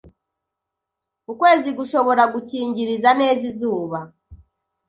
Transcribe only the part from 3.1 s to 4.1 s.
neza izuba